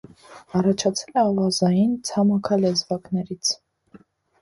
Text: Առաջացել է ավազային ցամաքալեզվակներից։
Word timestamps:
Առաջացել 0.59 1.19
է 1.19 1.25
ավազային 1.25 1.93
ցամաքալեզվակներից։ 2.11 3.57